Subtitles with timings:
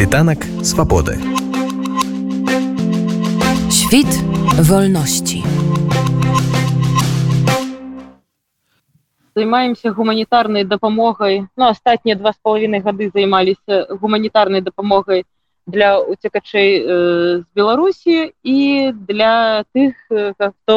[0.00, 1.18] Світанок свободи.
[3.70, 4.06] Світ
[4.58, 5.44] вольності.
[9.36, 11.48] Займаємося гуманітарною допомогою.
[11.56, 15.22] Ну, останні два з половиною роки займалися гуманітарною допомогою
[15.66, 16.84] для уцекачэй э,
[17.40, 19.94] з Беларусі і для тых,
[20.38, 20.76] хто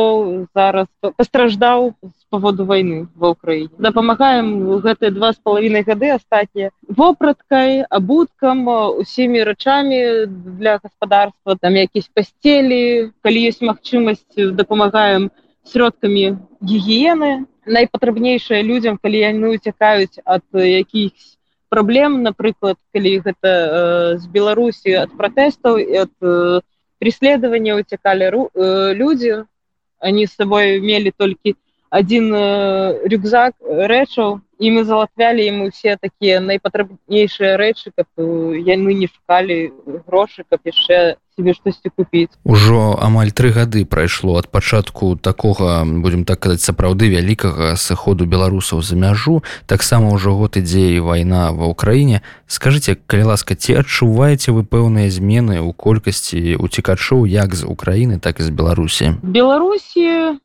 [0.56, 3.74] зараз пастраждаў з паводу вайны ва ўкраіне.
[3.78, 8.68] Дапамагаем гэтыя два з палавінай гады астатнія вопраткай, абуткам,
[9.00, 15.32] усімі рачамі для гаспадарства, там якісь пасцелі, калі ёсць магчымасць, дапамагаем
[15.64, 21.38] сродкамі гігіены, найпатрабнейшае людзям калі яны уцякаюць ад якіхсь
[21.74, 26.62] праблем напрыклад калі гэта э, з беларусі ад пратэстаў і ад э,
[27.02, 29.50] преследавання уцякалі э, людзі
[29.98, 31.58] они з сабой мелі толькі
[31.90, 33.58] один э, рюкзак
[33.90, 39.76] рэчаў і мы залатвялі ему все такія найпатрабнейшыя рэчы каб яны не шукалі
[40.08, 46.24] грошы каб яшчэ себе штосьці купіць ужо амаль тры гады прайшло ад пачатку такога будем
[46.24, 49.44] так казаць сапраўды вялікага сыходу беларусаў за мяжу.
[49.68, 52.24] Таксама ўжо год ідзе і вайна ва ўкраіне.
[52.48, 58.40] Скажитеце калі ласка ці адчуваеце вы пэўныя змены ў колькасці уцікачоў як з Украіны так
[58.40, 59.20] і з беларусі?
[59.24, 60.40] Беларусі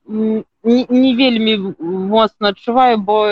[0.64, 3.26] не, не вельмі моцна адчуваю бо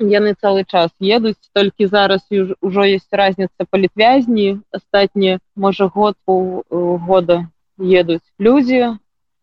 [0.00, 2.22] яны цэлы час едуць толькі зараз
[2.60, 7.46] ўжо есть разница палітвязні астатнія можа год года
[7.78, 8.98] едуць людзі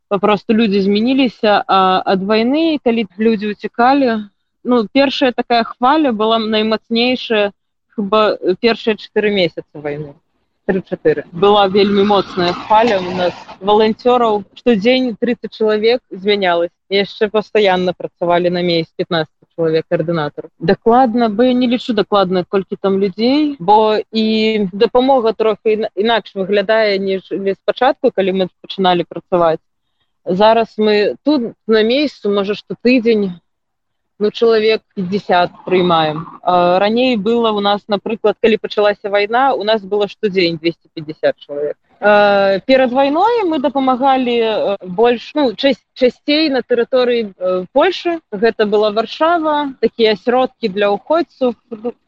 [0.10, 4.30] попросту людзі змяніліся а ад вайны калі людзі уцікалі
[4.64, 7.52] ну першая такая хваля была наймацнейшая
[7.96, 10.14] хіба першыя чатыры месяца вайны
[10.70, 18.50] 34 была вельмі моцная хваля у нас валанцёраў штодзень 30 чалавек змянялась яшчэ пастаянна працавалі
[18.50, 24.26] на месяц 15 чалавек каардынатор дакладна бы не лічу дакладна колькі там людзей бо і
[24.72, 29.60] дапамога трохі інакш выглядае ніж спачатку калі мы пачыналі працаваць
[30.26, 33.32] зараз мы тут на месяцу можа што тыдзень
[34.19, 40.09] ну чалавек 50 прыймаем раней было у нас напрыклад калі пачалася вайна у нас было
[40.09, 47.65] штодзень 250 чалавек Э, перад вайной мы дапамагалі э, больш ну, часцей на тэрыторыі э,
[47.73, 51.55] Польшы гэта была варшава такія асродкі для ўходцаў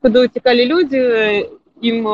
[0.03, 1.01] куды уцікалі людзі
[1.81, 2.05] ім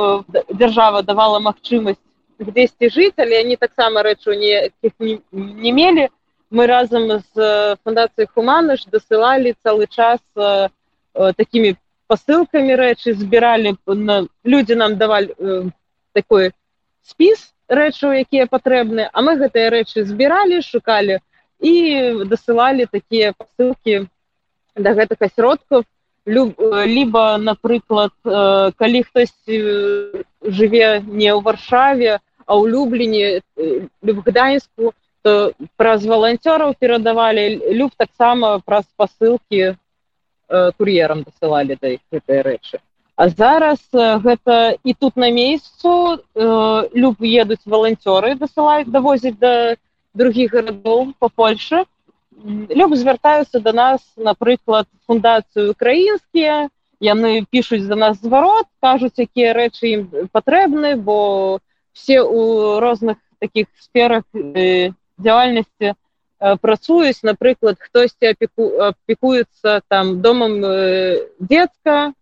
[0.52, 1.98] дзяржава давала магчымасць
[2.38, 4.70] дзесьці жыць але они таксама рэчу не,
[5.00, 6.06] не, не мелі
[6.52, 10.68] мы разам з фундацыяй хуманыш дасылалі цэлы час э,
[11.40, 11.74] такімі
[12.12, 15.62] посылкамі рэчы збіралі на людзі нам давалі э,
[16.12, 16.52] такой
[17.08, 21.18] спіс рэчаў якія патрэбны а мы гэтыя рэчы збіралі шукалі
[21.58, 21.72] і
[22.28, 24.04] дасылалі такія посылки
[24.76, 25.88] да гэтых асродкаў
[26.28, 33.40] либо напрыклад калі хтось жыве не ў варшаве а ў любленні
[34.04, 35.01] гданьску то
[35.76, 39.76] праз валанцёраў перадавалі люб таксама праз посылки
[40.48, 42.82] кур'ерам дасылалі да гэтыя рэчы
[43.16, 49.76] А зараз гэта і тут на месяцу э, люб едуць валанцёры дасылаюць давозіць да
[50.14, 51.84] другіх гарадоў по Польше.
[52.72, 56.70] Люб звяртаюцца до нас напрыклад фундацыю украінскія
[57.02, 60.02] яны пишутць за нас зварот кажуць якія рэчы ім
[60.32, 61.60] патрэбны бо
[61.92, 64.90] все у розных таких сферах э,
[65.22, 65.94] дзявальнасці э,
[66.60, 72.12] працуюць напрыклад хтосьці апеку апекуецца там домам э, детка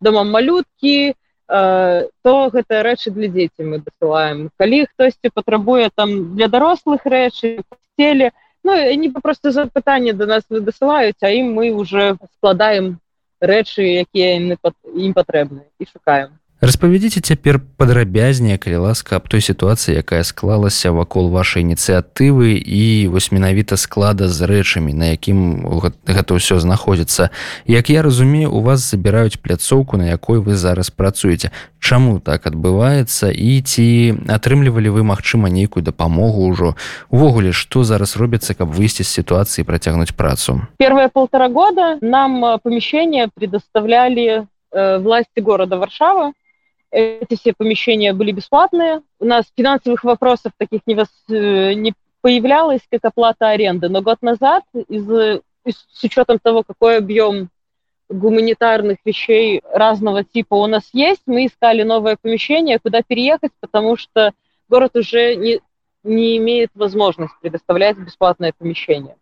[0.00, 1.14] домам малюткі
[1.48, 7.64] то гэта рэчы для дзеці мы дасылаем калі хтосьці патрабуе там для дарослых рэчы
[7.96, 8.32] целе
[8.64, 12.98] ну не просто за пытанне до нас вы дасылаюць а ім мы уже складаем
[13.40, 20.26] рэчы якія ім патрэбны і шукаем распавядзіце цяпер падрабязнее калі ласка аб той сітуацыі якая
[20.26, 25.62] склалася вакол вашай ініцыятывы і вось менавіта склада з рэчамі на якім
[26.02, 27.30] гэта ўсё знаходзіцца.
[27.70, 31.54] Як я разумею у вас забіраюць пляцоўку на якой вы зараз працуеце.
[31.78, 36.74] Чаму так адбываецца і ці атрымлівалі вы магчыма нейкую дапамогу ўжо?
[37.06, 40.66] Увогуле што зараз робіцца каб выйсці з сітуацыі працягнуць працу?
[40.82, 44.42] Первые полтора года нам помещение предоставляли
[44.74, 46.34] э, власти города варшава
[46.90, 49.02] эти все помещения были бесплатные.
[49.18, 53.88] У нас финансовых вопросов таких не, вос, э, не появлялось, как оплата аренды.
[53.88, 55.08] Но год назад, из,
[55.64, 57.50] из, с учетом того, какой объем
[58.08, 64.32] гуманитарных вещей разного типа у нас есть, мы искали новое помещение, куда переехать, потому что
[64.68, 65.60] город уже не,
[66.02, 69.16] не имеет возможности предоставлять бесплатное помещение.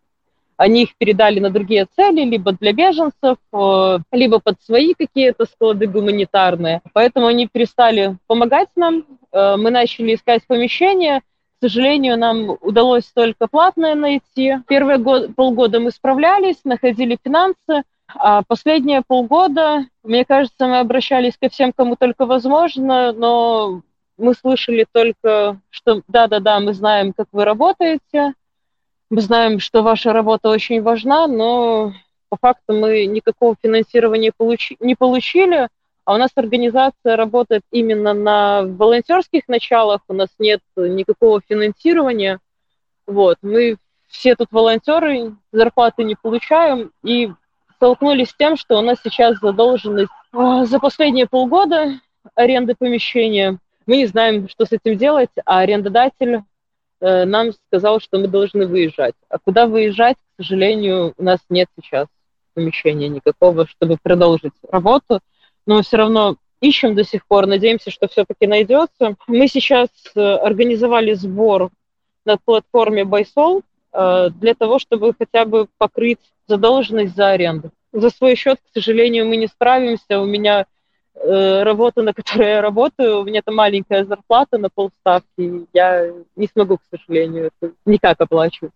[0.57, 5.85] Они их передали на другие цели, либо для беженцев, э, либо под свои какие-то склады
[5.87, 6.81] гуманитарные.
[6.93, 9.05] Поэтому они перестали помогать нам.
[9.31, 11.19] Э, мы начали искать помещение.
[11.19, 14.57] К сожалению, нам удалось только платное найти.
[14.67, 17.83] Первые год, полгода мы справлялись, находили финансы,
[18.15, 23.81] а последние полгода, мне кажется, мы обращались ко всем, кому только возможно, но
[24.17, 28.33] мы слышали только, что да-да-да, мы знаем, как вы работаете,
[29.09, 31.93] мы знаем, что ваша работа очень важна, но
[32.29, 35.69] по факту мы никакого финансирования получи, не получили,
[36.05, 42.39] а у нас организация работает именно на волонтерских началах, у нас нет никакого финансирования.
[43.05, 43.77] Вот, мы
[44.07, 47.31] все тут волонтеры, зарплаты не получаем, и
[47.75, 51.99] столкнулись с тем, что у нас сейчас задолженность а, за последние полгода
[52.35, 53.59] аренды помещения.
[53.85, 56.41] Мы не знаем, что с этим делать, а арендодатель
[57.01, 59.13] нам сказал, что мы должны выезжать.
[59.29, 62.07] А куда выезжать, к сожалению, у нас нет сейчас
[62.53, 65.19] помещения никакого, чтобы продолжить работу.
[65.65, 69.15] Но все равно ищем до сих пор, надеемся, что все-таки найдется.
[69.27, 71.69] Мы сейчас э, организовали сбор
[72.25, 73.61] на платформе Байсол
[73.93, 77.71] э, для того, чтобы хотя бы покрыть задолженность за аренду.
[77.93, 80.19] За свой счет, к сожалению, мы не справимся.
[80.19, 80.76] У меня Э,
[81.23, 86.77] работа, на которой я работаю, у меня там маленькая зарплата на полставки, я не смогу,
[86.77, 88.71] к сожалению, это никак оплачивать.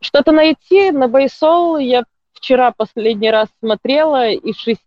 [0.00, 2.04] Что-то найти на Байсол я
[2.44, 4.80] вчера последний раз смотрела, из 6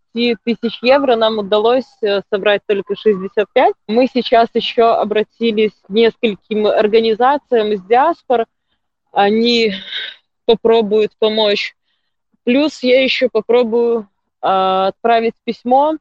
[0.44, 3.74] тысяч евро нам удалось э, собрать только 65.
[3.86, 8.46] Мы сейчас еще обратились к нескольким организациям из диаспор,
[9.12, 9.72] они
[10.44, 11.74] попробуют помочь.
[12.44, 14.08] Плюс я еще попробую
[14.42, 15.94] э, отправить письмо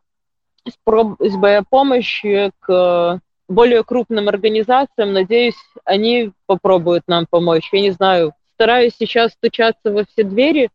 [0.71, 5.13] с просьбой о помощи к более крупным организациям.
[5.13, 5.55] Надеюсь,
[5.85, 7.69] они попробуют нам помочь.
[7.71, 10.69] Я не знаю, стараюсь сейчас стучаться во все двери,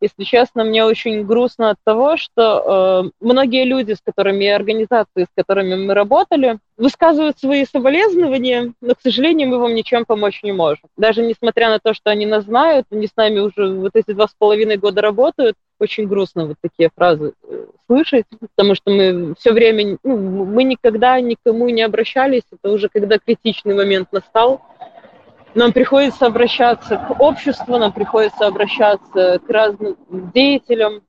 [0.00, 5.24] если честно, мне очень грустно от того, что э, многие люди, с которыми и организации,
[5.24, 10.52] с которыми мы работали, высказывают свои соболезнования, но, к сожалению, мы вам ничем помочь не
[10.52, 10.84] можем.
[10.98, 14.26] Даже несмотря на то, что они нас знают, они с нами уже вот эти два
[14.26, 19.52] с половиной года работают, очень грустно вот такие фразы э, слышать, потому что мы все
[19.52, 24.62] время, ну, мы никогда никому не обращались, это уже когда критичный момент настал,
[25.54, 29.96] нам приходится обращаться к обществу, нам приходится обращаться к разным
[30.34, 31.02] деятелям,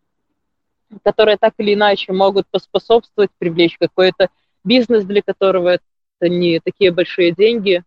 [1.03, 4.29] которые так или иначе могут поспособствовать, привлечь какой-то
[4.63, 7.83] бизнес, для которого это не такие большие деньги.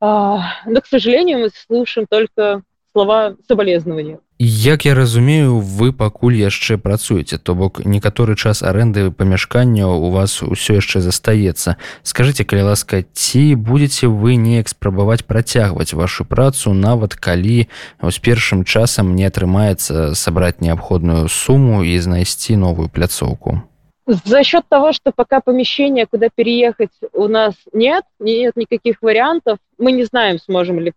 [0.00, 2.62] А, но, к сожалению, мы слушаем только
[2.92, 4.18] слова соболезнования.
[4.40, 10.42] Як я разумею вы пакуль яшчэ працуеце то бок некаторы час аренды памяшкання у вас
[10.42, 11.74] ўсё яшчэ застаецца
[12.06, 17.66] скажите калі ласка ці будете вы неяк спрабаваць працягваць вашу працу нават калі
[17.98, 23.66] з першым часам не атрымаецца сабраць неабходную суму і знайсці новую пляцоўку
[24.10, 29.92] За счет того, что пока помещения, куда переехать, у нас нет, нет никаких вариантов, мы
[29.92, 30.94] не знаем, сможем ли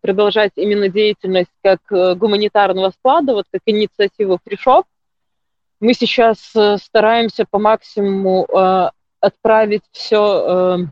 [0.00, 4.86] продолжать именно деятельность как э, гуманитарного склада, вот как инициативу фришоп.
[5.78, 8.88] Мы сейчас э, стараемся по максимуму э,
[9.20, 10.88] отправить все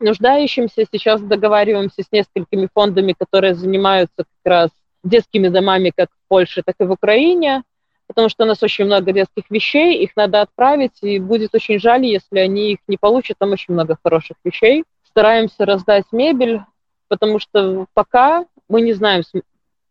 [0.00, 0.86] нуждающимся.
[0.90, 4.70] Сейчас договариваемся с несколькими фондами, которые занимаются как раз
[5.04, 7.64] детскими домами как в Польше, так и в Украине
[8.06, 12.04] потому что у нас очень много детских вещей, их надо отправить, и будет очень жаль,
[12.04, 14.84] если они их не получат, там очень много хороших вещей.
[15.04, 16.60] Стараемся раздать мебель,
[17.08, 19.22] потому что пока мы не знаем,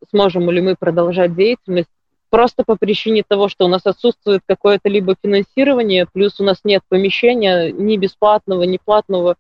[0.10, 1.90] сможем ли мы продолжать деятельность,
[2.32, 6.82] просто по причине того, что у нас отсутствует какое-то либо финансирование, плюс у нас нет
[6.90, 9.36] помещения ни бесплатного, ни платного.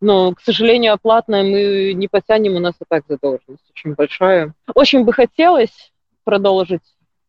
[0.00, 4.54] Но, к сожалению, оплатное мы не потянем, у нас и так задолженность очень большая.
[4.74, 5.90] Очень бы хотелось
[6.22, 6.82] продолжить,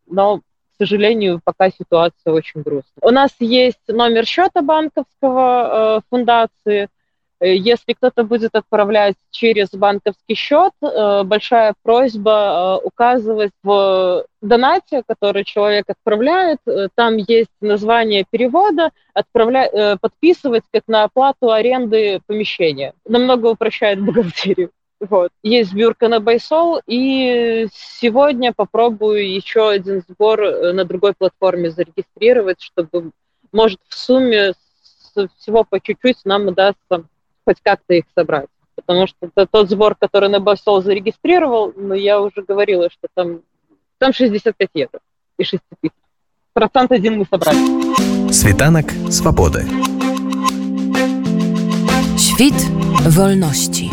[0.06, 0.42] но
[0.78, 3.02] сожалению, пока ситуация очень грустная.
[3.02, 6.90] У нас есть номер счета банковского э, фундации.
[7.40, 15.04] Э, если кто-то будет отправлять через банковский счет, э, большая просьба э, указывать в донате,
[15.08, 16.60] который человек отправляет,
[16.96, 19.98] там есть название перевода, отправля...
[20.00, 22.94] подписывать как на оплату аренды помещения.
[23.06, 24.72] Намного упрощает бухгалтерию.
[25.00, 25.32] Вот.
[25.44, 32.62] Есть сборка на Байсол, и сегодня попробую еще один сбор э, на другой платформе зарегистрировать,
[32.62, 33.12] чтобы,
[33.52, 34.54] может, в сумме
[35.38, 37.06] всего по чуть-чуть нам удастся
[37.46, 38.48] хоть как-то их собрать.
[38.76, 43.42] Потому что это тот сбор, который на Байсол зарегистрировал, но я уже говорила, что там,
[43.98, 45.00] там 65 евро
[45.38, 45.94] и 6 тысяч.
[46.54, 48.32] Процент один мы собрали.
[48.32, 49.66] Світанок свободы.
[52.18, 52.56] Świt
[53.06, 53.92] wolności.